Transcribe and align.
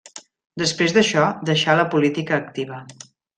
Després 0.61 0.95
d'això 0.95 1.25
deixà 1.51 1.75
la 1.81 1.85
política 1.93 2.37
activa. 2.41 2.81